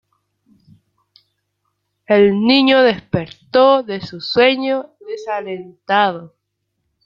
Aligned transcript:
El 2.07 2.41
niño 2.41 2.81
despertó 2.81 3.83
de 3.83 4.01
su 4.01 4.19
sueño 4.19 4.95
desalentado. 5.05 6.35